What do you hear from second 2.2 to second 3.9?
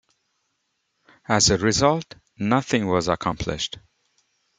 nothing was accomplished.